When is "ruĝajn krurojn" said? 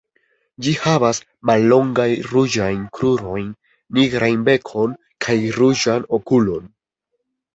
2.31-3.51